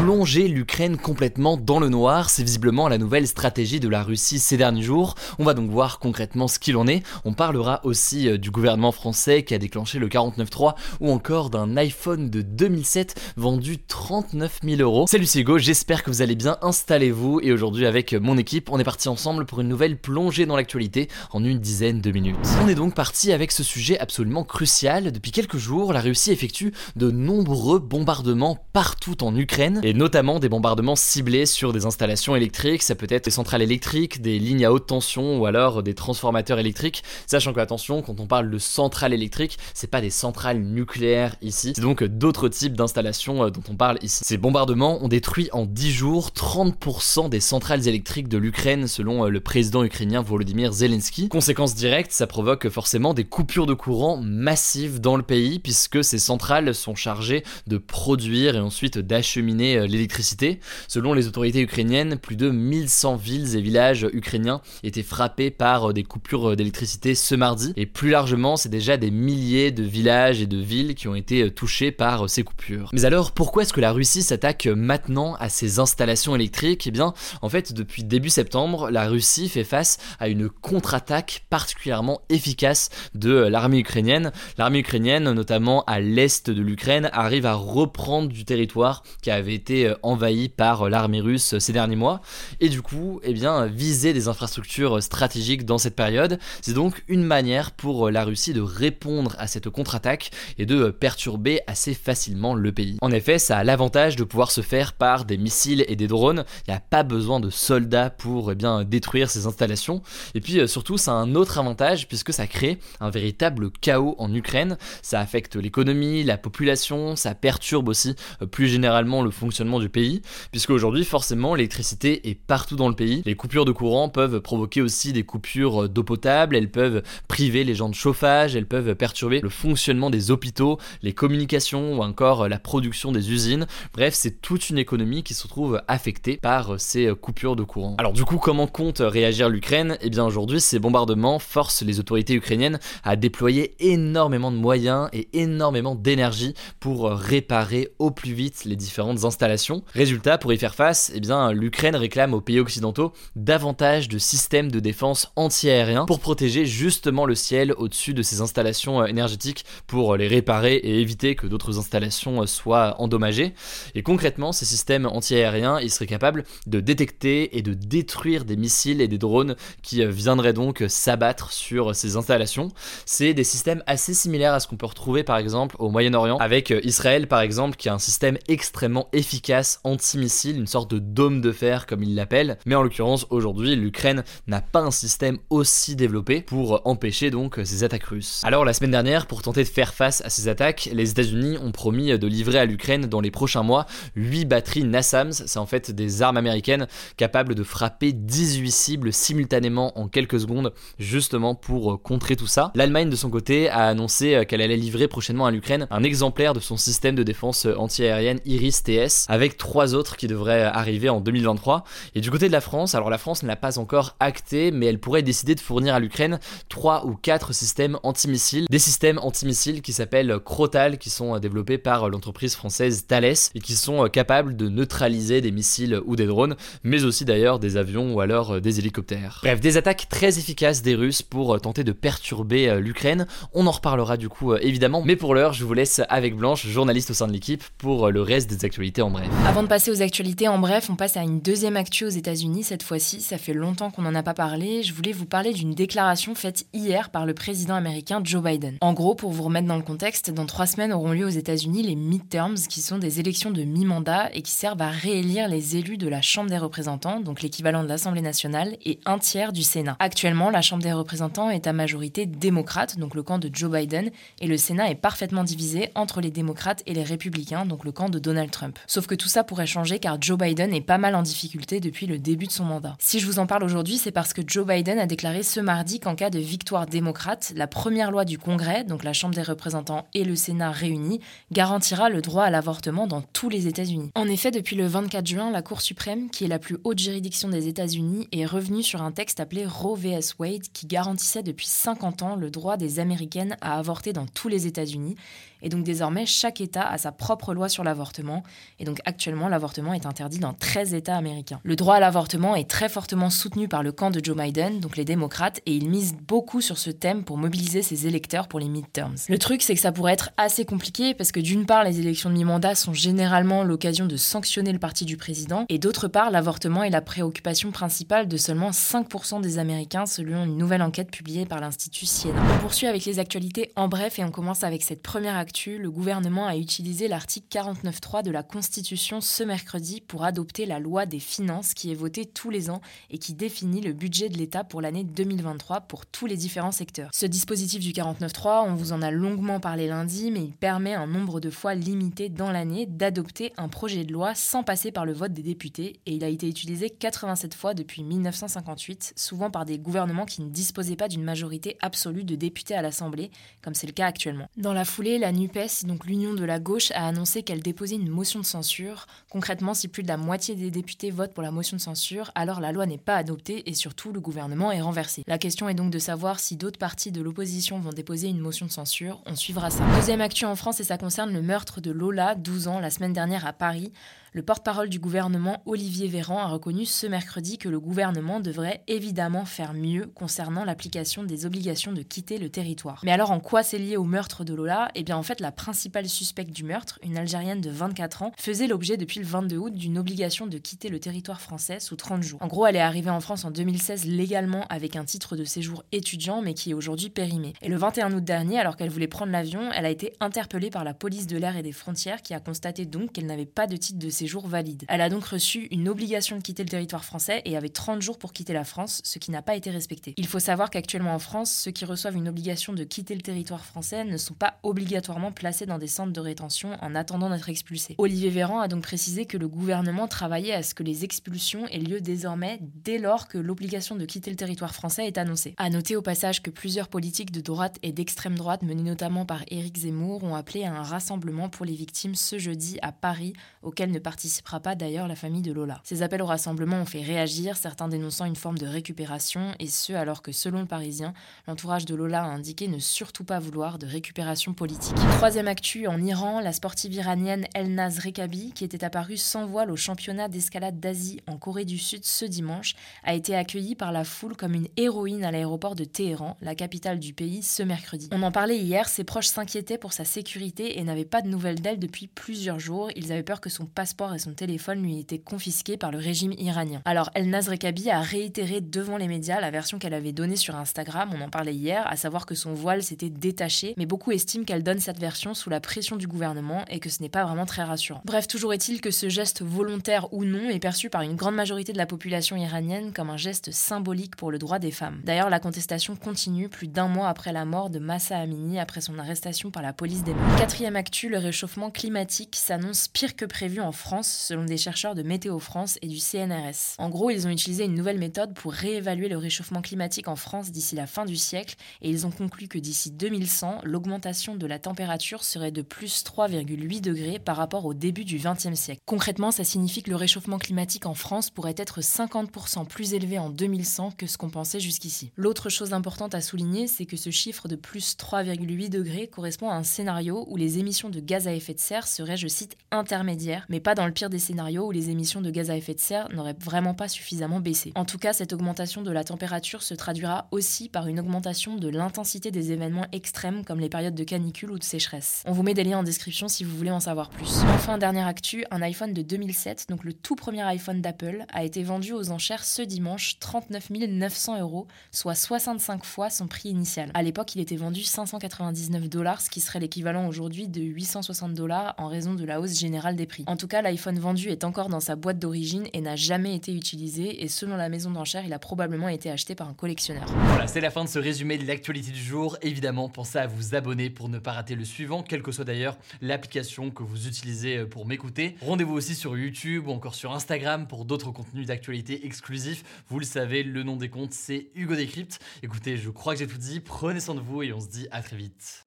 Plonger 0.00 0.48
l'Ukraine 0.48 0.96
complètement 0.96 1.58
dans 1.58 1.78
le 1.78 1.90
noir, 1.90 2.30
c'est 2.30 2.42
visiblement 2.42 2.88
la 2.88 2.96
nouvelle 2.96 3.28
stratégie 3.28 3.80
de 3.80 3.88
la 3.88 4.02
Russie 4.02 4.38
ces 4.38 4.56
derniers 4.56 4.80
jours. 4.80 5.14
On 5.38 5.44
va 5.44 5.52
donc 5.52 5.68
voir 5.68 5.98
concrètement 5.98 6.48
ce 6.48 6.58
qu'il 6.58 6.78
en 6.78 6.86
est. 6.86 7.02
On 7.26 7.34
parlera 7.34 7.84
aussi 7.84 8.26
euh, 8.26 8.38
du 8.38 8.50
gouvernement 8.50 8.92
français 8.92 9.42
qui 9.42 9.52
a 9.52 9.58
déclenché 9.58 9.98
le 9.98 10.08
49.3 10.08 10.74
ou 11.00 11.10
encore 11.10 11.50
d'un 11.50 11.76
iPhone 11.76 12.30
de 12.30 12.40
2007 12.40 13.20
vendu 13.36 13.76
39 13.76 14.60
000 14.64 14.80
euros. 14.80 15.04
Salut 15.06 15.26
c'est 15.26 15.40
Hugo, 15.40 15.58
j'espère 15.58 16.02
que 16.02 16.08
vous 16.08 16.22
allez 16.22 16.34
bien, 16.34 16.56
installez-vous 16.62 17.40
et 17.42 17.52
aujourd'hui 17.52 17.84
avec 17.84 18.14
mon 18.14 18.38
équipe 18.38 18.70
on 18.72 18.78
est 18.78 18.84
parti 18.84 19.10
ensemble 19.10 19.44
pour 19.44 19.60
une 19.60 19.68
nouvelle 19.68 19.98
plongée 19.98 20.46
dans 20.46 20.56
l'actualité 20.56 21.08
en 21.30 21.44
une 21.44 21.58
dizaine 21.58 22.00
de 22.00 22.10
minutes. 22.10 22.38
On 22.64 22.68
est 22.68 22.74
donc 22.74 22.94
parti 22.94 23.32
avec 23.32 23.52
ce 23.52 23.62
sujet 23.62 23.98
absolument 23.98 24.44
crucial. 24.44 25.12
Depuis 25.12 25.30
quelques 25.30 25.58
jours, 25.58 25.92
la 25.92 26.00
Russie 26.00 26.32
effectue 26.32 26.72
de 26.96 27.10
nombreux 27.10 27.80
bombardements 27.80 28.64
partout 28.72 29.22
en 29.22 29.36
Ukraine 29.36 29.82
notamment 29.92 30.38
des 30.38 30.48
bombardements 30.48 30.96
ciblés 30.96 31.46
sur 31.46 31.72
des 31.72 31.86
installations 31.86 32.36
électriques, 32.36 32.82
ça 32.82 32.94
peut 32.94 33.06
être 33.10 33.24
des 33.24 33.30
centrales 33.30 33.62
électriques, 33.62 34.20
des 34.20 34.38
lignes 34.38 34.64
à 34.64 34.72
haute 34.72 34.86
tension 34.86 35.38
ou 35.38 35.46
alors 35.46 35.82
des 35.82 35.94
transformateurs 35.94 36.58
électriques, 36.58 37.02
sachant 37.26 37.52
que 37.52 37.60
attention, 37.60 38.02
quand 38.02 38.20
on 38.20 38.26
parle 38.26 38.50
de 38.50 38.58
centrales 38.58 39.12
électriques, 39.12 39.58
c'est 39.74 39.90
pas 39.90 40.00
des 40.00 40.10
centrales 40.10 40.60
nucléaires 40.60 41.36
ici, 41.42 41.72
c'est 41.74 41.82
donc 41.82 42.04
d'autres 42.04 42.48
types 42.48 42.74
d'installations 42.74 43.44
euh, 43.44 43.50
dont 43.50 43.62
on 43.70 43.74
parle 43.74 43.98
ici. 44.02 44.22
Ces 44.24 44.36
bombardements 44.36 45.02
ont 45.02 45.08
détruit 45.08 45.48
en 45.52 45.66
10 45.66 45.90
jours 45.90 46.30
30% 46.34 47.28
des 47.28 47.40
centrales 47.40 47.88
électriques 47.88 48.28
de 48.28 48.38
l'Ukraine 48.38 48.86
selon 48.86 49.24
euh, 49.24 49.28
le 49.28 49.40
président 49.40 49.84
ukrainien 49.84 50.22
Volodymyr 50.22 50.72
Zelensky. 50.72 51.28
Conséquence 51.28 51.74
directe, 51.74 52.12
ça 52.12 52.26
provoque 52.26 52.68
forcément 52.68 53.14
des 53.14 53.24
coupures 53.24 53.66
de 53.66 53.74
courant 53.74 54.18
massives 54.18 55.00
dans 55.00 55.16
le 55.16 55.22
pays 55.22 55.58
puisque 55.58 56.04
ces 56.04 56.18
centrales 56.18 56.74
sont 56.74 56.94
chargées 56.94 57.44
de 57.66 57.78
produire 57.78 58.56
et 58.56 58.60
ensuite 58.60 58.98
d'acheminer 58.98 59.79
euh, 59.80 59.86
l'électricité. 59.86 60.60
Selon 60.88 61.14
les 61.14 61.26
autorités 61.26 61.60
ukrainiennes, 61.60 62.16
plus 62.16 62.36
de 62.36 62.50
1100 62.50 63.16
villes 63.16 63.56
et 63.56 63.60
villages 63.60 64.06
ukrainiens 64.12 64.60
étaient 64.82 65.02
frappés 65.02 65.50
par 65.50 65.90
euh, 65.90 65.92
des 65.92 66.04
coupures 66.04 66.56
d'électricité 66.56 67.14
ce 67.14 67.34
mardi. 67.34 67.72
Et 67.76 67.86
plus 67.86 68.10
largement, 68.10 68.56
c'est 68.56 68.68
déjà 68.68 68.96
des 68.96 69.10
milliers 69.10 69.70
de 69.70 69.82
villages 69.82 70.40
et 70.40 70.46
de 70.46 70.58
villes 70.58 70.94
qui 70.94 71.08
ont 71.08 71.14
été 71.14 71.42
euh, 71.42 71.50
touchés 71.50 71.90
par 71.90 72.28
ces 72.28 72.42
coupures. 72.42 72.90
Mais 72.92 73.04
alors, 73.04 73.32
pourquoi 73.32 73.62
est-ce 73.62 73.72
que 73.72 73.80
la 73.80 73.92
Russie 73.92 74.22
s'attaque 74.22 74.66
maintenant 74.66 75.34
à 75.36 75.48
ces 75.48 75.78
installations 75.78 76.34
électriques? 76.34 76.86
Eh 76.86 76.90
bien, 76.90 77.14
en 77.42 77.48
fait, 77.48 77.72
depuis 77.72 78.04
début 78.04 78.30
septembre, 78.30 78.90
la 78.90 79.08
Russie 79.08 79.48
fait 79.48 79.64
face 79.64 79.98
à 80.18 80.28
une 80.28 80.48
contre-attaque 80.48 81.44
particulièrement 81.50 82.20
efficace 82.28 82.90
de 83.14 83.32
l'armée 83.32 83.78
ukrainienne. 83.78 84.32
L'armée 84.58 84.80
ukrainienne, 84.80 85.32
notamment 85.32 85.84
à 85.84 86.00
l'est 86.00 86.50
de 86.50 86.62
l'Ukraine, 86.62 87.10
arrive 87.12 87.46
à 87.46 87.54
reprendre 87.54 88.28
du 88.28 88.44
territoire 88.44 89.02
qui 89.22 89.30
avait 89.30 89.54
été 89.54 89.69
euh, 89.70 89.94
envahi 90.02 90.48
par 90.48 90.82
euh, 90.82 90.88
l'armée 90.88 91.20
russe 91.20 91.58
ces 91.58 91.72
derniers 91.72 91.96
mois. 91.96 92.20
Et 92.60 92.68
du 92.68 92.82
coup 92.82 93.20
eh 93.22 93.32
bien 93.32 93.66
viser 93.66 94.12
des 94.12 94.28
infrastructures 94.28 95.02
stratégiques 95.02 95.64
dans 95.64 95.78
cette 95.78 95.96
période 95.96 96.38
c'est 96.60 96.72
donc 96.72 97.04
une 97.08 97.22
manière 97.22 97.70
pour 97.70 98.08
euh, 98.08 98.10
la 98.10 98.24
Russie 98.24 98.52
de 98.52 98.60
répondre 98.60 99.34
à 99.38 99.46
cette 99.46 99.70
contre-attaque 99.70 100.30
et 100.58 100.66
de 100.66 100.90
perturber 100.90 101.60
assez 101.66 101.94
facilement 101.94 102.54
le 102.54 102.72
pays. 102.72 102.96
En 103.00 103.10
effet 103.10 103.38
ça 103.38 103.58
a 103.58 103.64
l'avantage 103.64 104.16
de 104.16 104.24
pouvoir 104.24 104.50
se 104.50 104.60
faire 104.60 104.92
par 104.92 105.24
des 105.24 105.38
missiles 105.38 105.84
et 105.88 105.96
des 105.96 106.06
drones, 106.06 106.44
il 106.66 106.70
n'y 106.70 106.76
a 106.76 106.80
pas 106.80 107.02
besoin 107.02 107.40
de 107.40 107.50
soldats 107.50 108.10
pour 108.10 108.52
eh 108.52 108.54
bien 108.54 108.84
détruire 108.84 109.30
ces 109.30 109.46
installations. 109.46 110.02
Et 110.34 110.40
puis 110.40 110.68
surtout 110.68 110.98
ça 110.98 111.12
a 111.12 111.14
un 111.14 111.34
autre 111.34 111.58
avantage 111.58 112.08
puisque 112.08 112.32
ça 112.32 112.46
crée 112.46 112.78
un 113.00 113.10
véritable 113.10 113.70
chaos 113.70 114.16
en 114.18 114.32
Ukraine, 114.34 114.76
ça 115.02 115.20
affecte 115.20 115.56
l'économie, 115.56 116.24
la 116.24 116.38
population, 116.38 117.16
ça 117.16 117.34
perturbe 117.34 117.88
aussi 117.88 118.14
plus 118.50 118.66
généralement 118.66 119.22
le 119.22 119.30
fonctionnement 119.30 119.59
du 119.60 119.88
pays, 119.88 120.22
puisque 120.50 120.70
aujourd'hui 120.70 121.04
forcément 121.04 121.54
l'électricité 121.54 122.28
est 122.30 122.34
partout 122.34 122.76
dans 122.76 122.88
le 122.88 122.94
pays. 122.94 123.22
Les 123.26 123.34
coupures 123.34 123.66
de 123.66 123.72
courant 123.72 124.08
peuvent 124.08 124.40
provoquer 124.40 124.80
aussi 124.80 125.12
des 125.12 125.22
coupures 125.22 125.88
d'eau 125.88 126.02
potable, 126.02 126.56
elles 126.56 126.70
peuvent 126.70 127.02
priver 127.28 127.62
les 127.62 127.74
gens 127.74 127.90
de 127.90 127.94
chauffage, 127.94 128.56
elles 128.56 128.66
peuvent 128.66 128.94
perturber 128.94 129.40
le 129.42 129.50
fonctionnement 129.50 130.08
des 130.08 130.30
hôpitaux, 130.30 130.78
les 131.02 131.12
communications 131.12 131.92
ou 131.92 132.02
encore 132.02 132.48
la 132.48 132.58
production 132.58 133.12
des 133.12 133.30
usines. 133.30 133.66
Bref, 133.92 134.14
c'est 134.14 134.40
toute 134.40 134.70
une 134.70 134.78
économie 134.78 135.22
qui 135.22 135.34
se 135.34 135.46
trouve 135.46 135.82
affectée 135.88 136.38
par 136.38 136.80
ces 136.80 137.12
coupures 137.20 137.54
de 137.54 137.62
courant. 137.62 137.96
Alors 137.98 138.14
du 138.14 138.24
coup, 138.24 138.38
comment 138.38 138.66
compte 138.66 139.00
réagir 139.00 139.50
l'Ukraine? 139.50 139.98
Eh 140.00 140.08
bien 140.08 140.24
aujourd'hui, 140.24 140.60
ces 140.60 140.78
bombardements 140.78 141.38
forcent 141.38 141.82
les 141.82 142.00
autorités 142.00 142.34
ukrainiennes 142.34 142.80
à 143.04 143.16
déployer 143.16 143.74
énormément 143.78 144.50
de 144.50 144.56
moyens 144.56 145.08
et 145.12 145.28
énormément 145.34 145.94
d'énergie 145.94 146.54
pour 146.80 147.10
réparer 147.10 147.90
au 147.98 148.10
plus 148.10 148.32
vite 148.32 148.64
les 148.64 148.76
différentes 148.76 149.24
installations 149.24 149.49
Résultat, 149.94 150.38
pour 150.38 150.52
y 150.52 150.58
faire 150.58 150.74
face, 150.74 151.10
eh 151.14 151.20
bien, 151.20 151.52
l'Ukraine 151.52 151.96
réclame 151.96 152.34
aux 152.34 152.40
pays 152.40 152.60
occidentaux 152.60 153.12
davantage 153.36 154.08
de 154.08 154.18
systèmes 154.18 154.70
de 154.70 154.80
défense 154.80 155.32
anti-aériens 155.36 156.06
pour 156.06 156.20
protéger 156.20 156.66
justement 156.66 157.26
le 157.26 157.34
ciel 157.34 157.72
au-dessus 157.76 158.14
de 158.14 158.22
ces 158.22 158.40
installations 158.40 159.02
euh, 159.02 159.06
énergétiques 159.06 159.64
pour 159.86 160.16
les 160.16 160.28
réparer 160.28 160.74
et 160.74 161.00
éviter 161.00 161.34
que 161.34 161.46
d'autres 161.46 161.78
installations 161.78 162.42
euh, 162.42 162.46
soient 162.46 162.96
endommagées. 163.00 163.54
Et 163.94 164.02
concrètement, 164.02 164.52
ces 164.52 164.64
systèmes 164.64 165.06
anti-aériens, 165.06 165.80
ils 165.80 165.90
seraient 165.90 166.06
capables 166.06 166.44
de 166.66 166.80
détecter 166.80 167.56
et 167.58 167.62
de 167.62 167.74
détruire 167.74 168.44
des 168.44 168.56
missiles 168.56 169.00
et 169.00 169.08
des 169.08 169.18
drones 169.18 169.56
qui 169.82 170.02
euh, 170.02 170.10
viendraient 170.10 170.52
donc 170.52 170.84
s'abattre 170.88 171.52
sur 171.52 171.94
ces 171.94 172.16
installations. 172.16 172.68
C'est 173.06 173.34
des 173.34 173.44
systèmes 173.44 173.82
assez 173.86 174.14
similaires 174.14 174.54
à 174.54 174.60
ce 174.60 174.68
qu'on 174.68 174.76
peut 174.76 174.86
retrouver 174.86 175.24
par 175.24 175.36
exemple 175.36 175.76
au 175.78 175.90
Moyen-Orient 175.90 176.38
avec 176.38 176.72
Israël 176.82 177.26
par 177.26 177.40
exemple 177.40 177.76
qui 177.76 177.88
a 177.88 177.94
un 177.94 177.98
système 177.98 178.38
extrêmement 178.48 179.08
efficace 179.12 179.39
anti-missile, 179.84 180.56
une 180.56 180.66
sorte 180.66 180.90
de 180.90 180.98
dôme 180.98 181.40
de 181.40 181.52
fer 181.52 181.86
comme 181.86 182.02
ils 182.02 182.14
l'appellent. 182.14 182.58
Mais 182.66 182.74
en 182.74 182.82
l'occurrence, 182.82 183.26
aujourd'hui, 183.30 183.76
l'Ukraine 183.76 184.24
n'a 184.46 184.60
pas 184.60 184.80
un 184.80 184.90
système 184.90 185.38
aussi 185.50 185.96
développé 185.96 186.40
pour 186.40 186.82
empêcher 186.84 187.30
donc 187.30 187.58
ces 187.64 187.84
attaques 187.84 188.04
russes. 188.04 188.42
Alors 188.44 188.64
la 188.64 188.72
semaine 188.72 188.90
dernière, 188.90 189.26
pour 189.26 189.42
tenter 189.42 189.62
de 189.62 189.68
faire 189.68 189.94
face 189.94 190.22
à 190.22 190.30
ces 190.30 190.48
attaques, 190.48 190.88
les 190.92 191.10
États-Unis 191.10 191.58
ont 191.58 191.72
promis 191.72 192.18
de 192.18 192.26
livrer 192.26 192.58
à 192.58 192.64
l'Ukraine 192.64 193.06
dans 193.06 193.20
les 193.20 193.30
prochains 193.30 193.62
mois 193.62 193.86
8 194.16 194.44
batteries 194.44 194.84
NASAMS, 194.84 195.32
c'est 195.32 195.58
en 195.58 195.66
fait 195.66 195.90
des 195.90 196.22
armes 196.22 196.36
américaines 196.36 196.86
capables 197.16 197.54
de 197.54 197.62
frapper 197.62 198.12
18 198.12 198.70
cibles 198.70 199.12
simultanément 199.12 199.98
en 199.98 200.08
quelques 200.08 200.40
secondes, 200.40 200.72
justement 200.98 201.54
pour 201.54 202.02
contrer 202.02 202.36
tout 202.36 202.46
ça. 202.46 202.72
L'Allemagne 202.74 203.10
de 203.10 203.16
son 203.16 203.30
côté 203.30 203.68
a 203.68 203.86
annoncé 203.86 204.44
qu'elle 204.48 204.60
allait 204.60 204.76
livrer 204.76 205.08
prochainement 205.08 205.46
à 205.46 205.50
l'Ukraine 205.50 205.86
un 205.90 206.02
exemplaire 206.02 206.54
de 206.54 206.60
son 206.60 206.76
système 206.76 207.14
de 207.14 207.22
défense 207.22 207.66
antiaérienne 207.76 208.40
Iris-TS 208.44 209.26
avec 209.30 209.56
trois 209.56 209.94
autres 209.94 210.16
qui 210.16 210.26
devraient 210.26 210.64
arriver 210.64 211.08
en 211.08 211.20
2023. 211.20 211.84
Et 212.16 212.20
du 212.20 212.32
côté 212.32 212.48
de 212.48 212.52
la 212.52 212.60
France, 212.60 212.96
alors 212.96 213.10
la 213.10 213.16
France 213.16 213.44
ne 213.44 213.48
l'a 213.48 213.54
pas 213.54 213.78
encore 213.78 214.16
acté, 214.18 214.72
mais 214.72 214.86
elle 214.86 214.98
pourrait 214.98 215.22
décider 215.22 215.54
de 215.54 215.60
fournir 215.60 215.94
à 215.94 216.00
l'Ukraine 216.00 216.40
trois 216.68 217.06
ou 217.06 217.14
quatre 217.14 217.52
systèmes 217.52 217.96
antimissiles, 218.02 218.66
des 218.68 218.80
systèmes 218.80 219.20
antimissiles 219.22 219.82
qui 219.82 219.92
s'appellent 219.92 220.40
Crotal, 220.44 220.98
qui 220.98 221.10
sont 221.10 221.38
développés 221.38 221.78
par 221.78 222.08
l'entreprise 222.08 222.56
française 222.56 223.06
Thales 223.06 223.20
et 223.54 223.60
qui 223.60 223.74
sont 223.74 224.08
capables 224.08 224.56
de 224.56 224.68
neutraliser 224.68 225.40
des 225.40 225.52
missiles 225.52 226.00
ou 226.06 226.16
des 226.16 226.26
drones, 226.26 226.56
mais 226.82 227.04
aussi 227.04 227.24
d'ailleurs 227.24 227.60
des 227.60 227.76
avions 227.76 228.12
ou 228.12 228.20
alors 228.20 228.60
des 228.60 228.80
hélicoptères. 228.80 229.38
Bref, 229.44 229.60
des 229.60 229.76
attaques 229.76 230.08
très 230.10 230.40
efficaces 230.40 230.82
des 230.82 230.96
Russes 230.96 231.22
pour 231.22 231.60
tenter 231.60 231.84
de 231.84 231.92
perturber 231.92 232.80
l'Ukraine. 232.80 233.28
On 233.52 233.68
en 233.68 233.70
reparlera 233.70 234.16
du 234.16 234.28
coup 234.28 234.56
évidemment, 234.56 235.02
mais 235.04 235.14
pour 235.14 235.36
l'heure, 235.36 235.52
je 235.52 235.64
vous 235.64 235.74
laisse 235.74 236.02
avec 236.08 236.34
Blanche, 236.34 236.66
journaliste 236.66 237.10
au 237.10 237.14
sein 237.14 237.28
de 237.28 237.32
l'équipe, 237.32 237.62
pour 237.78 238.10
le 238.10 238.22
reste 238.22 238.50
des 238.50 238.64
actualités 238.64 239.02
en 239.02 239.10
bref. 239.10 239.19
Avant 239.46 239.62
de 239.62 239.68
passer 239.68 239.90
aux 239.90 240.02
actualités 240.02 240.48
en 240.48 240.58
bref, 240.58 240.88
on 240.90 240.96
passe 240.96 241.16
à 241.16 241.22
une 241.22 241.40
deuxième 241.40 241.76
actu 241.76 242.04
aux 242.04 242.10
États-Unis. 242.10 242.62
Cette 242.62 242.82
fois-ci, 242.82 243.20
ça 243.20 243.38
fait 243.38 243.52
longtemps 243.52 243.90
qu'on 243.90 244.02
n'en 244.02 244.14
a 244.14 244.22
pas 244.22 244.34
parlé. 244.34 244.82
Je 244.82 244.94
voulais 244.94 245.12
vous 245.12 245.26
parler 245.26 245.52
d'une 245.52 245.74
déclaration 245.74 246.34
faite 246.34 246.66
hier 246.72 247.10
par 247.10 247.26
le 247.26 247.34
président 247.34 247.74
américain 247.74 248.20
Joe 248.22 248.42
Biden. 248.42 248.76
En 248.80 248.92
gros, 248.92 249.14
pour 249.14 249.32
vous 249.32 249.42
remettre 249.42 249.66
dans 249.66 249.76
le 249.76 249.82
contexte, 249.82 250.30
dans 250.30 250.46
trois 250.46 250.66
semaines 250.66 250.92
auront 250.92 251.12
lieu 251.12 251.26
aux 251.26 251.30
États-Unis 251.30 251.82
les 251.82 251.96
midterms, 251.96 252.54
qui 252.54 252.80
sont 252.80 252.98
des 252.98 253.18
élections 253.18 253.50
de 253.50 253.62
mi-mandat 253.62 254.30
et 254.34 254.42
qui 254.42 254.52
servent 254.52 254.82
à 254.82 254.90
réélire 254.90 255.48
les 255.48 255.76
élus 255.76 255.98
de 255.98 256.08
la 256.08 256.22
Chambre 256.22 256.48
des 256.50 256.58
représentants, 256.58 257.20
donc 257.20 257.42
l'équivalent 257.42 257.82
de 257.82 257.88
l'Assemblée 257.88 258.22
nationale, 258.22 258.76
et 258.84 259.00
un 259.04 259.18
tiers 259.18 259.52
du 259.52 259.62
Sénat. 259.62 259.96
Actuellement, 259.98 260.50
la 260.50 260.62
Chambre 260.62 260.82
des 260.82 260.92
représentants 260.92 261.50
est 261.50 261.66
à 261.66 261.72
majorité 261.72 262.26
démocrate, 262.26 262.98
donc 262.98 263.14
le 263.14 263.22
camp 263.22 263.38
de 263.38 263.50
Joe 263.52 263.72
Biden, 263.72 264.10
et 264.40 264.46
le 264.46 264.56
Sénat 264.56 264.90
est 264.90 264.94
parfaitement 264.94 265.44
divisé 265.44 265.90
entre 265.94 266.20
les 266.20 266.30
démocrates 266.30 266.82
et 266.86 266.94
les 266.94 267.02
républicains, 267.02 267.66
donc 267.66 267.84
le 267.84 267.92
camp 267.92 268.08
de 268.08 268.18
Donald 268.18 268.50
Trump. 268.50 268.78
Sauf 268.86 269.06
que 269.10 269.16
tout 269.16 269.28
ça 269.28 269.42
pourrait 269.42 269.66
changer 269.66 269.98
car 269.98 270.22
Joe 270.22 270.38
Biden 270.38 270.72
est 270.72 270.80
pas 270.80 270.96
mal 270.96 271.16
en 271.16 271.22
difficulté 271.22 271.80
depuis 271.80 272.06
le 272.06 272.16
début 272.16 272.46
de 272.46 272.52
son 272.52 272.64
mandat. 272.64 272.94
Si 273.00 273.18
je 273.18 273.26
vous 273.26 273.40
en 273.40 273.46
parle 273.46 273.64
aujourd'hui, 273.64 273.98
c'est 273.98 274.12
parce 274.12 274.32
que 274.32 274.40
Joe 274.46 274.64
Biden 274.64 275.00
a 275.00 275.06
déclaré 275.06 275.42
ce 275.42 275.58
mardi 275.58 275.98
qu'en 275.98 276.14
cas 276.14 276.30
de 276.30 276.38
victoire 276.38 276.86
démocrate, 276.86 277.52
la 277.56 277.66
première 277.66 278.12
loi 278.12 278.24
du 278.24 278.38
Congrès, 278.38 278.84
donc 278.84 279.02
la 279.02 279.12
Chambre 279.12 279.34
des 279.34 279.42
représentants 279.42 280.06
et 280.14 280.22
le 280.22 280.36
Sénat 280.36 280.70
réunis, 280.70 281.20
garantira 281.50 282.08
le 282.08 282.22
droit 282.22 282.44
à 282.44 282.50
l'avortement 282.50 283.08
dans 283.08 283.20
tous 283.20 283.48
les 283.48 283.66
États-Unis. 283.66 284.12
En 284.14 284.28
effet, 284.28 284.52
depuis 284.52 284.76
le 284.76 284.86
24 284.86 285.26
juin, 285.26 285.50
la 285.50 285.62
Cour 285.62 285.80
suprême, 285.80 286.30
qui 286.30 286.44
est 286.44 286.48
la 286.48 286.60
plus 286.60 286.78
haute 286.84 287.00
juridiction 287.00 287.48
des 287.48 287.66
États-Unis, 287.66 288.28
est 288.30 288.46
revenue 288.46 288.84
sur 288.84 289.02
un 289.02 289.10
texte 289.10 289.40
appelé 289.40 289.66
Roe 289.66 289.96
vs 289.96 290.36
Wade 290.38 290.68
qui 290.72 290.86
garantissait 290.86 291.42
depuis 291.42 291.66
50 291.66 292.22
ans 292.22 292.36
le 292.36 292.48
droit 292.48 292.76
des 292.76 293.00
Américaines 293.00 293.56
à 293.60 293.76
avorter 293.76 294.12
dans 294.12 294.26
tous 294.26 294.46
les 294.46 294.68
États-Unis 294.68 295.16
et 295.62 295.68
donc 295.68 295.84
désormais, 295.84 296.26
chaque 296.26 296.60
État 296.60 296.86
a 296.86 296.98
sa 296.98 297.12
propre 297.12 297.54
loi 297.54 297.68
sur 297.68 297.84
l'avortement. 297.84 298.42
Et 298.78 298.84
donc 298.84 299.00
actuellement, 299.04 299.48
l'avortement 299.48 299.92
est 299.94 300.06
interdit 300.06 300.38
dans 300.38 300.52
13 300.52 300.94
États 300.94 301.16
américains. 301.16 301.60
Le 301.62 301.76
droit 301.76 301.96
à 301.96 302.00
l'avortement 302.00 302.56
est 302.56 302.68
très 302.68 302.88
fortement 302.88 303.30
soutenu 303.30 303.68
par 303.68 303.82
le 303.82 303.92
camp 303.92 304.10
de 304.10 304.24
Joe 304.24 304.36
Biden, 304.36 304.80
donc 304.80 304.96
les 304.96 305.04
démocrates, 305.04 305.60
et 305.66 305.74
il 305.74 305.88
mise 305.88 306.14
beaucoup 306.14 306.60
sur 306.60 306.78
ce 306.78 306.90
thème 306.90 307.24
pour 307.24 307.36
mobiliser 307.36 307.82
ses 307.82 308.06
électeurs 308.06 308.48
pour 308.48 308.60
les 308.60 308.68
midterms. 308.68 309.14
Le 309.28 309.38
truc, 309.38 309.62
c'est 309.62 309.74
que 309.74 309.80
ça 309.80 309.92
pourrait 309.92 310.12
être 310.12 310.30
assez 310.36 310.64
compliqué 310.64 311.14
parce 311.14 311.32
que 311.32 311.40
d'une 311.40 311.66
part, 311.66 311.84
les 311.84 312.00
élections 312.00 312.30
de 312.30 312.34
mi-mandat 312.34 312.74
sont 312.74 312.92
généralement 312.92 313.64
l'occasion 313.64 314.06
de 314.06 314.16
sanctionner 314.16 314.72
le 314.72 314.78
parti 314.78 315.04
du 315.04 315.16
président, 315.16 315.64
et 315.68 315.78
d'autre 315.78 316.08
part, 316.08 316.30
l'avortement 316.30 316.82
est 316.82 316.90
la 316.90 317.00
préoccupation 317.00 317.70
principale 317.70 318.28
de 318.28 318.36
seulement 318.36 318.70
5% 318.70 319.40
des 319.40 319.58
Américains 319.58 320.06
selon 320.06 320.44
une 320.44 320.56
nouvelle 320.56 320.82
enquête 320.82 321.10
publiée 321.10 321.46
par 321.46 321.60
l'Institut 321.60 322.06
Siena. 322.06 322.40
On 322.54 322.58
poursuit 322.58 322.86
avec 322.86 323.04
les 323.04 323.18
actualités 323.18 323.72
en 323.76 323.88
bref 323.88 324.18
et 324.18 324.24
on 324.24 324.30
commence 324.30 324.64
avec 324.64 324.82
cette 324.82 325.02
première 325.02 325.36
le 325.66 325.90
gouvernement 325.90 326.46
a 326.46 326.56
utilisé 326.56 327.08
l'article 327.08 327.46
49.3 327.50 328.22
de 328.22 328.30
la 328.30 328.42
Constitution 328.42 329.20
ce 329.20 329.42
mercredi 329.42 330.00
pour 330.00 330.22
adopter 330.22 330.64
la 330.64 330.78
loi 330.78 331.06
des 331.06 331.18
finances 331.18 331.74
qui 331.74 331.90
est 331.90 331.94
votée 331.94 332.24
tous 332.24 332.50
les 332.50 332.70
ans 332.70 332.80
et 333.10 333.18
qui 333.18 333.34
définit 333.34 333.80
le 333.80 333.92
budget 333.92 334.28
de 334.28 334.38
l'État 334.38 334.62
pour 334.62 334.80
l'année 334.80 335.02
2023 335.02 335.82
pour 335.82 336.06
tous 336.06 336.26
les 336.26 336.36
différents 336.36 336.72
secteurs. 336.72 337.10
Ce 337.12 337.26
dispositif 337.26 337.80
du 337.80 337.90
49.3, 337.90 338.64
on 338.68 338.74
vous 338.74 338.92
en 338.92 339.02
a 339.02 339.10
longuement 339.10 339.58
parlé 339.58 339.88
lundi, 339.88 340.30
mais 340.30 340.44
il 340.44 340.52
permet 340.52 340.94
un 340.94 341.08
nombre 341.08 341.40
de 341.40 341.50
fois 341.50 341.74
limité 341.74 342.28
dans 342.28 342.52
l'année 342.52 342.86
d'adopter 342.86 343.52
un 343.56 343.68
projet 343.68 344.04
de 344.04 344.12
loi 344.12 344.34
sans 344.36 344.62
passer 344.62 344.92
par 344.92 345.04
le 345.04 345.12
vote 345.12 345.32
des 345.32 345.42
députés 345.42 346.00
et 346.06 346.12
il 346.12 346.22
a 346.22 346.28
été 346.28 346.48
utilisé 346.48 346.90
87 346.90 347.54
fois 347.54 347.74
depuis 347.74 348.04
1958, 348.04 349.14
souvent 349.16 349.50
par 349.50 349.64
des 349.64 349.78
gouvernements 349.78 350.26
qui 350.26 350.42
ne 350.42 350.48
disposaient 350.48 350.96
pas 350.96 351.08
d'une 351.08 351.24
majorité 351.24 351.76
absolue 351.80 352.24
de 352.24 352.36
députés 352.36 352.74
à 352.74 352.82
l'Assemblée, 352.82 353.30
comme 353.62 353.74
c'est 353.74 353.88
le 353.88 353.92
cas 353.92 354.06
actuellement. 354.06 354.48
Dans 354.56 354.72
la 354.72 354.84
foulée, 354.84 355.18
la 355.18 355.32
NUPES, 355.40 355.86
donc 355.86 356.06
l'Union 356.06 356.34
de 356.34 356.44
la 356.44 356.60
gauche, 356.60 356.90
a 356.92 357.08
annoncé 357.08 357.42
qu'elle 357.42 357.62
déposait 357.62 357.96
une 357.96 358.10
motion 358.10 358.40
de 358.40 358.44
censure. 358.44 359.06
Concrètement, 359.30 359.74
si 359.74 359.88
plus 359.88 360.02
de 360.02 360.08
la 360.08 360.16
moitié 360.16 360.54
des 360.54 360.70
députés 360.70 361.10
votent 361.10 361.32
pour 361.32 361.42
la 361.42 361.50
motion 361.50 361.76
de 361.76 361.82
censure, 361.82 362.30
alors 362.34 362.60
la 362.60 362.72
loi 362.72 362.86
n'est 362.86 362.98
pas 362.98 363.16
adoptée 363.16 363.68
et 363.68 363.74
surtout 363.74 364.12
le 364.12 364.20
gouvernement 364.20 364.70
est 364.70 364.82
renversé. 364.82 365.24
La 365.26 365.38
question 365.38 365.68
est 365.68 365.74
donc 365.74 365.90
de 365.90 365.98
savoir 365.98 366.38
si 366.38 366.56
d'autres 366.56 366.78
partis 366.78 367.10
de 367.10 367.22
l'opposition 367.22 367.80
vont 367.80 367.90
déposer 367.90 368.28
une 368.28 368.38
motion 368.38 368.66
de 368.66 368.70
censure. 368.70 369.22
On 369.26 369.34
suivra 369.34 369.70
ça. 369.70 369.84
Deuxième 369.96 370.20
actu 370.20 370.44
en 370.44 370.56
France 370.56 370.80
et 370.80 370.84
ça 370.84 370.98
concerne 370.98 371.32
le 371.32 371.42
meurtre 371.42 371.80
de 371.80 371.90
Lola, 371.90 372.34
12 372.34 372.68
ans, 372.68 372.78
la 372.78 372.90
semaine 372.90 373.12
dernière 373.14 373.46
à 373.46 373.52
Paris. 373.52 373.92
Le 374.32 374.42
porte-parole 374.42 374.88
du 374.88 375.00
gouvernement, 375.00 375.60
Olivier 375.66 376.06
Véran, 376.06 376.38
a 376.38 376.46
reconnu 376.46 376.84
ce 376.84 377.08
mercredi 377.08 377.58
que 377.58 377.68
le 377.68 377.80
gouvernement 377.80 378.38
devrait 378.38 378.84
évidemment 378.86 379.44
faire 379.44 379.74
mieux 379.74 380.06
concernant 380.06 380.64
l'application 380.64 381.24
des 381.24 381.46
obligations 381.46 381.92
de 381.92 382.02
quitter 382.02 382.38
le 382.38 382.48
territoire. 382.48 383.00
Mais 383.02 383.10
alors 383.10 383.32
en 383.32 383.40
quoi 383.40 383.64
c'est 383.64 383.78
lié 383.78 383.96
au 383.96 384.04
meurtre 384.04 384.44
de 384.44 384.54
Lola? 384.54 384.92
Eh 384.94 385.02
bien 385.02 385.16
en 385.16 385.24
fait 385.24 385.40
la 385.40 385.50
principale 385.50 386.08
suspecte 386.08 386.52
du 386.52 386.62
meurtre, 386.62 387.00
une 387.02 387.18
Algérienne 387.18 387.60
de 387.60 387.70
24 387.70 388.22
ans, 388.22 388.30
faisait 388.38 388.68
l'objet 388.68 388.96
depuis 388.96 389.18
le 389.18 389.26
22 389.26 389.56
août 389.56 389.74
d'une 389.74 389.98
obligation 389.98 390.46
de 390.46 390.58
quitter 390.58 390.90
le 390.90 391.00
territoire 391.00 391.40
français 391.40 391.80
sous 391.80 391.96
30 391.96 392.22
jours. 392.22 392.40
En 392.40 392.46
gros, 392.46 392.68
elle 392.68 392.76
est 392.76 392.80
arrivée 392.80 393.10
en 393.10 393.18
France 393.18 393.44
en 393.44 393.50
2016 393.50 394.04
légalement 394.04 394.64
avec 394.68 394.94
un 394.94 395.04
titre 395.04 395.34
de 395.34 395.42
séjour 395.42 395.82
étudiant 395.90 396.40
mais 396.40 396.54
qui 396.54 396.70
est 396.70 396.74
aujourd'hui 396.74 397.10
périmé. 397.10 397.54
Et 397.62 397.68
le 397.68 397.76
21 397.76 398.12
août 398.12 398.22
dernier, 398.22 398.60
alors 398.60 398.76
qu'elle 398.76 398.90
voulait 398.90 399.08
prendre 399.08 399.32
l'avion, 399.32 399.72
elle 399.72 399.86
a 399.86 399.90
été 399.90 400.12
interpellée 400.20 400.70
par 400.70 400.84
la 400.84 400.94
police 400.94 401.26
de 401.26 401.36
l'air 401.36 401.56
et 401.56 401.64
des 401.64 401.72
frontières 401.72 402.22
qui 402.22 402.32
a 402.32 402.38
constaté 402.38 402.86
donc 402.86 403.10
qu'elle 403.10 403.26
n'avait 403.26 403.44
pas 403.44 403.66
de 403.66 403.74
titre 403.74 403.98
de 403.98 404.08
séjour 404.08 404.19
valide. 404.26 404.84
Elle 404.88 405.00
a 405.00 405.08
donc 405.08 405.24
reçu 405.24 405.68
une 405.70 405.88
obligation 405.88 406.36
de 406.36 406.42
quitter 406.42 406.62
le 406.62 406.68
territoire 406.68 407.04
français 407.04 407.42
et 407.44 407.56
avait 407.56 407.68
30 407.68 408.02
jours 408.02 408.18
pour 408.18 408.32
quitter 408.32 408.52
la 408.52 408.64
France, 408.64 409.00
ce 409.04 409.18
qui 409.18 409.30
n'a 409.30 409.42
pas 409.42 409.56
été 409.56 409.70
respecté. 409.70 410.14
Il 410.16 410.26
faut 410.26 410.38
savoir 410.38 410.70
qu'actuellement 410.70 411.14
en 411.14 411.18
France, 411.18 411.52
ceux 411.52 411.70
qui 411.70 411.84
reçoivent 411.84 412.16
une 412.16 412.28
obligation 412.28 412.72
de 412.72 412.84
quitter 412.84 413.14
le 413.14 413.20
territoire 413.20 413.64
français 413.64 414.04
ne 414.04 414.16
sont 414.16 414.34
pas 414.34 414.58
obligatoirement 414.62 415.32
placés 415.32 415.66
dans 415.66 415.78
des 415.78 415.86
centres 415.86 416.12
de 416.12 416.20
rétention 416.20 416.76
en 416.80 416.94
attendant 416.94 417.30
d'être 417.30 417.48
expulsés. 417.48 417.94
Olivier 417.98 418.30
Véran 418.30 418.60
a 418.60 418.68
donc 418.68 418.82
précisé 418.82 419.26
que 419.26 419.36
le 419.36 419.48
gouvernement 419.48 420.08
travaillait 420.08 420.54
à 420.54 420.62
ce 420.62 420.74
que 420.74 420.82
les 420.82 421.04
expulsions 421.04 421.66
aient 421.68 421.78
lieu 421.78 422.00
désormais 422.00 422.58
dès 422.60 422.98
lors 422.98 423.28
que 423.28 423.38
l'obligation 423.38 423.96
de 423.96 424.04
quitter 424.04 424.30
le 424.30 424.36
territoire 424.36 424.74
français 424.74 425.06
est 425.06 425.18
annoncée. 425.18 425.54
À 425.56 425.70
noter 425.70 425.96
au 425.96 426.02
passage 426.02 426.42
que 426.42 426.50
plusieurs 426.50 426.88
politiques 426.88 427.32
de 427.32 427.40
droite 427.40 427.78
et 427.82 427.92
d'extrême 427.92 428.36
droite, 428.36 428.62
menés 428.62 428.82
notamment 428.82 429.24
par 429.24 429.42
Éric 429.48 429.78
Zemmour, 429.78 430.24
ont 430.24 430.34
appelé 430.34 430.64
à 430.64 430.72
un 430.72 430.82
rassemblement 430.82 431.48
pour 431.48 431.66
les 431.66 431.74
victimes 431.74 432.14
ce 432.14 432.38
jeudi 432.38 432.78
à 432.82 432.92
Paris, 432.92 433.32
auquel 433.62 433.90
ne 433.90 433.98
participera 434.10 434.58
pas 434.58 434.74
d'ailleurs 434.74 435.06
la 435.06 435.14
famille 435.14 435.40
de 435.40 435.52
Lola. 435.52 435.80
Ces 435.84 436.02
appels 436.02 436.20
au 436.20 436.26
rassemblement 436.26 436.78
ont 436.78 436.84
fait 436.84 437.00
réagir, 437.00 437.56
certains 437.56 437.86
dénonçant 437.86 438.24
une 438.24 438.34
forme 438.34 438.58
de 438.58 438.66
récupération, 438.66 439.54
et 439.60 439.68
ce 439.68 439.92
alors 439.92 440.20
que 440.20 440.32
selon 440.32 440.62
le 440.62 440.66
Parisien, 440.66 441.14
l'entourage 441.46 441.84
de 441.84 441.94
Lola 441.94 442.24
a 442.24 442.26
indiqué 442.26 442.66
ne 442.66 442.80
surtout 442.80 443.22
pas 443.22 443.38
vouloir 443.38 443.78
de 443.78 443.86
récupération 443.86 444.52
politique. 444.52 444.96
Troisième 445.18 445.46
actu, 445.46 445.86
en 445.86 446.02
Iran, 446.02 446.40
la 446.40 446.52
sportive 446.52 446.92
iranienne 446.92 447.46
Elnaz 447.54 448.00
Rekabi, 448.04 448.52
qui 448.52 448.64
était 448.64 448.82
apparue 448.82 449.16
sans 449.16 449.46
voile 449.46 449.70
au 449.70 449.76
championnat 449.76 450.26
d'escalade 450.26 450.80
d'Asie 450.80 451.20
en 451.28 451.36
Corée 451.36 451.64
du 451.64 451.78
Sud 451.78 452.04
ce 452.04 452.24
dimanche, 452.24 452.74
a 453.04 453.14
été 453.14 453.36
accueillie 453.36 453.76
par 453.76 453.92
la 453.92 454.02
foule 454.02 454.36
comme 454.36 454.54
une 454.54 454.66
héroïne 454.76 455.22
à 455.24 455.30
l'aéroport 455.30 455.76
de 455.76 455.84
Téhéran, 455.84 456.36
la 456.40 456.56
capitale 456.56 456.98
du 456.98 457.14
pays, 457.14 457.44
ce 457.44 457.62
mercredi. 457.62 458.08
On 458.10 458.24
en 458.24 458.32
parlait 458.32 458.58
hier, 458.58 458.88
ses 458.88 459.04
proches 459.04 459.28
s'inquiétaient 459.28 459.78
pour 459.78 459.92
sa 459.92 460.04
sécurité 460.04 460.80
et 460.80 460.82
n'avaient 460.82 461.04
pas 461.04 461.22
de 461.22 461.28
nouvelles 461.28 461.60
d'elle 461.60 461.78
depuis 461.78 462.08
plusieurs 462.08 462.58
jours. 462.58 462.90
Ils 462.96 463.12
avaient 463.12 463.22
peur 463.22 463.40
que 463.40 463.50
son 463.50 463.66
passeport 463.66 463.99
et 464.14 464.18
son 464.18 464.32
téléphone 464.32 464.82
lui 464.82 464.98
était 464.98 465.18
confisqué 465.18 465.76
par 465.76 465.90
le 465.90 465.98
régime 465.98 466.32
iranien. 466.38 466.80
Alors 466.86 467.10
Elnaz 467.14 467.48
Rekabi 467.48 467.90
a 467.90 468.00
réitéré 468.00 468.60
devant 468.60 468.96
les 468.96 469.08
médias 469.08 469.40
la 469.40 469.50
version 469.50 469.78
qu'elle 469.78 469.94
avait 469.94 470.12
donnée 470.12 470.36
sur 470.36 470.56
Instagram, 470.56 471.10
on 471.14 471.20
en 471.20 471.28
parlait 471.28 471.54
hier, 471.54 471.86
à 471.86 471.96
savoir 471.96 472.24
que 472.24 472.34
son 472.34 472.54
voile 472.54 472.82
s'était 472.82 473.10
détaché, 473.10 473.74
mais 473.76 473.84
beaucoup 473.84 474.10
estiment 474.10 474.44
qu'elle 474.44 474.62
donne 474.62 474.80
cette 474.80 474.98
version 474.98 475.34
sous 475.34 475.50
la 475.50 475.60
pression 475.60 475.96
du 475.96 476.06
gouvernement 476.06 476.64
et 476.68 476.80
que 476.80 476.88
ce 476.88 477.02
n'est 477.02 477.10
pas 477.10 477.24
vraiment 477.24 477.44
très 477.44 477.62
rassurant. 477.62 478.00
Bref, 478.06 478.26
toujours 478.26 478.54
est-il 478.54 478.80
que 478.80 478.90
ce 478.90 479.10
geste 479.10 479.42
volontaire 479.42 480.12
ou 480.12 480.24
non 480.24 480.48
est 480.48 480.58
perçu 480.58 480.88
par 480.88 481.02
une 481.02 481.16
grande 481.16 481.34
majorité 481.34 481.72
de 481.72 481.78
la 481.78 481.86
population 481.86 482.36
iranienne 482.36 482.92
comme 482.94 483.10
un 483.10 483.18
geste 483.18 483.50
symbolique 483.50 484.16
pour 484.16 484.30
le 484.30 484.38
droit 484.38 484.58
des 484.58 484.70
femmes. 484.70 485.00
D'ailleurs, 485.04 485.30
la 485.30 485.40
contestation 485.40 485.94
continue 485.94 486.48
plus 486.48 486.68
d'un 486.68 486.88
mois 486.88 487.08
après 487.08 487.32
la 487.32 487.44
mort 487.44 487.68
de 487.68 487.78
Massa 487.78 488.18
Amini 488.18 488.58
après 488.58 488.80
son 488.80 488.98
arrestation 488.98 489.50
par 489.50 489.62
la 489.62 489.74
police 489.74 490.04
des 490.04 490.14
mœurs. 490.14 490.40
Quatrième 490.40 490.76
actu, 490.76 491.10
le 491.10 491.18
réchauffement 491.18 491.70
climatique 491.70 492.36
s'annonce 492.36 492.88
pire 492.88 493.14
que 493.14 493.26
prévu 493.26 493.60
en 493.60 493.72
France 493.72 493.89
selon 493.90 494.44
des 494.44 494.56
chercheurs 494.56 494.94
de 494.94 495.02
Météo 495.02 495.38
France 495.38 495.78
et 495.82 495.88
du 495.88 495.98
CNRS. 495.98 496.76
En 496.78 496.88
gros, 496.88 497.10
ils 497.10 497.26
ont 497.26 497.30
utilisé 497.30 497.64
une 497.64 497.74
nouvelle 497.74 497.98
méthode 497.98 498.34
pour 498.34 498.52
réévaluer 498.52 499.08
le 499.08 499.18
réchauffement 499.18 499.62
climatique 499.62 500.08
en 500.08 500.16
France 500.16 500.50
d'ici 500.50 500.76
la 500.76 500.86
fin 500.86 501.04
du 501.04 501.16
siècle 501.16 501.56
et 501.82 501.90
ils 501.90 502.06
ont 502.06 502.10
conclu 502.10 502.46
que 502.46 502.58
d'ici 502.58 502.90
2100, 502.90 503.62
l'augmentation 503.64 504.36
de 504.36 504.46
la 504.46 504.58
température 504.58 505.24
serait 505.24 505.50
de 505.50 505.62
plus 505.62 506.04
3,8 506.04 506.80
degrés 506.80 507.18
par 507.18 507.36
rapport 507.36 507.66
au 507.66 507.74
début 507.74 508.04
du 508.04 508.18
XXe 508.18 508.54
siècle. 508.54 508.80
Concrètement, 508.86 509.32
ça 509.32 509.44
signifie 509.44 509.82
que 509.82 509.90
le 509.90 509.96
réchauffement 509.96 510.38
climatique 510.38 510.86
en 510.86 510.94
France 510.94 511.30
pourrait 511.30 511.54
être 511.56 511.80
50% 511.80 512.66
plus 512.66 512.94
élevé 512.94 513.18
en 513.18 513.28
2100 513.28 513.92
que 513.98 514.06
ce 514.06 514.16
qu'on 514.16 514.30
pensait 514.30 514.60
jusqu'ici. 514.60 515.10
L'autre 515.16 515.48
chose 515.48 515.72
importante 515.72 516.14
à 516.14 516.20
souligner, 516.20 516.68
c'est 516.68 516.86
que 516.86 516.96
ce 516.96 517.10
chiffre 517.10 517.48
de 517.48 517.56
plus 517.56 517.96
3,8 517.96 518.68
degrés 518.68 519.08
correspond 519.08 519.50
à 519.50 519.54
un 519.54 519.64
scénario 519.64 520.24
où 520.28 520.36
les 520.36 520.58
émissions 520.58 520.90
de 520.90 521.00
gaz 521.00 521.26
à 521.26 521.34
effet 521.34 521.54
de 521.54 521.60
serre 521.60 521.88
seraient, 521.88 522.16
je 522.16 522.28
cite, 522.28 522.56
intermédiaires, 522.70 523.46
mais 523.48 523.60
pas 523.60 523.74
dans 523.74 523.79
le 523.86 523.92
pire 523.92 524.10
des 524.10 524.18
scénarios 524.18 524.66
où 524.66 524.70
les 524.70 524.90
émissions 524.90 525.20
de 525.20 525.30
gaz 525.30 525.50
à 525.50 525.56
effet 525.56 525.74
de 525.74 525.80
serre 525.80 526.08
n'auraient 526.12 526.36
vraiment 526.38 526.74
pas 526.74 526.88
suffisamment 526.88 527.40
baissé. 527.40 527.72
En 527.74 527.84
tout 527.84 527.98
cas, 527.98 528.12
cette 528.12 528.32
augmentation 528.32 528.82
de 528.82 528.90
la 528.90 529.04
température 529.04 529.62
se 529.62 529.74
traduira 529.74 530.28
aussi 530.30 530.68
par 530.68 530.86
une 530.86 531.00
augmentation 531.00 531.56
de 531.56 531.68
l'intensité 531.68 532.30
des 532.30 532.52
événements 532.52 532.86
extrêmes 532.92 533.44
comme 533.44 533.60
les 533.60 533.68
périodes 533.68 533.94
de 533.94 534.04
canicule 534.04 534.50
ou 534.50 534.58
de 534.58 534.64
sécheresse. 534.64 535.22
On 535.26 535.32
vous 535.32 535.42
met 535.42 535.54
des 535.54 535.64
liens 535.64 535.78
en 535.78 535.82
description 535.82 536.28
si 536.28 536.44
vous 536.44 536.56
voulez 536.56 536.70
en 536.70 536.80
savoir 536.80 537.10
plus. 537.10 537.38
Enfin, 537.54 537.78
dernière 537.78 538.06
actu, 538.06 538.44
un 538.50 538.62
iPhone 538.62 538.92
de 538.92 539.02
2007, 539.02 539.66
donc 539.68 539.84
le 539.84 539.92
tout 539.92 540.16
premier 540.16 540.42
iPhone 540.42 540.80
d'Apple, 540.80 541.24
a 541.32 541.44
été 541.44 541.62
vendu 541.62 541.92
aux 541.92 542.10
enchères 542.10 542.44
ce 542.44 542.62
dimanche 542.62 543.18
39 543.20 543.70
900 543.70 544.40
euros, 544.40 544.66
soit 544.90 545.14
65 545.14 545.84
fois 545.84 546.10
son 546.10 546.26
prix 546.26 546.48
initial. 546.50 546.90
À 546.94 547.02
l'époque, 547.02 547.34
il 547.34 547.40
était 547.40 547.56
vendu 547.56 547.82
599 547.82 548.88
dollars, 548.88 549.20
ce 549.20 549.30
qui 549.30 549.40
serait 549.40 549.60
l'équivalent 549.60 550.06
aujourd'hui 550.06 550.48
de 550.48 550.60
860 550.60 551.34
dollars 551.34 551.74
en 551.78 551.88
raison 551.88 552.14
de 552.14 552.24
la 552.24 552.40
hausse 552.40 552.58
générale 552.58 552.96
des 552.96 553.06
prix. 553.06 553.24
En 553.26 553.36
tout 553.36 553.48
cas, 553.48 553.62
l'iPhone 553.70 554.00
vendu 554.00 554.30
est 554.30 554.42
encore 554.42 554.68
dans 554.68 554.80
sa 554.80 554.96
boîte 554.96 555.20
d'origine 555.20 555.68
et 555.72 555.80
n'a 555.80 555.94
jamais 555.94 556.34
été 556.34 556.52
utilisé, 556.52 557.22
et 557.22 557.28
selon 557.28 557.56
la 557.56 557.68
maison 557.68 557.92
d'enchères, 557.92 558.24
il 558.24 558.32
a 558.32 558.40
probablement 558.40 558.88
été 558.88 559.10
acheté 559.10 559.36
par 559.36 559.48
un 559.48 559.54
collectionneur. 559.54 560.06
Voilà, 560.06 560.48
c'est 560.48 560.60
la 560.60 560.70
fin 560.70 560.82
de 560.82 560.88
ce 560.88 560.98
résumé 560.98 561.38
de 561.38 561.46
l'actualité 561.46 561.92
du 561.92 562.02
jour. 562.02 562.36
Évidemment, 562.42 562.88
pensez 562.88 563.18
à 563.18 563.28
vous 563.28 563.54
abonner 563.54 563.88
pour 563.88 564.08
ne 564.08 564.18
pas 564.18 564.32
rater 564.32 564.56
le 564.56 564.64
suivant, 564.64 565.04
quelle 565.04 565.22
que 565.22 565.30
soit 565.30 565.44
d'ailleurs 565.44 565.78
l'application 566.00 566.70
que 566.70 566.82
vous 566.82 567.06
utilisez 567.06 567.64
pour 567.64 567.86
m'écouter. 567.86 568.34
Rendez-vous 568.42 568.74
aussi 568.74 568.96
sur 568.96 569.16
YouTube 569.16 569.68
ou 569.68 569.70
encore 569.70 569.94
sur 569.94 570.12
Instagram 570.12 570.66
pour 570.66 570.84
d'autres 570.84 571.12
contenus 571.12 571.46
d'actualité 571.46 572.04
exclusifs. 572.04 572.64
Vous 572.88 572.98
le 572.98 573.06
savez, 573.06 573.44
le 573.44 573.62
nom 573.62 573.76
des 573.76 573.88
comptes, 573.88 574.14
c'est 574.14 574.50
Hugo 574.56 574.74
Décrypte. 574.74 575.20
Écoutez, 575.44 575.76
je 575.76 575.90
crois 575.90 576.14
que 576.14 576.18
j'ai 576.18 576.26
tout 576.26 576.38
dit. 576.38 576.58
Prenez 576.58 576.98
soin 576.98 577.14
de 577.14 577.20
vous 577.20 577.42
et 577.44 577.52
on 577.52 577.60
se 577.60 577.68
dit 577.68 577.86
à 577.92 578.02
très 578.02 578.16
vite. 578.16 578.66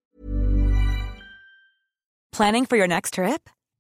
Planning 2.31 2.65
for 2.65 2.77
your 2.77 2.87
next 2.87 3.15
trip? 3.15 3.49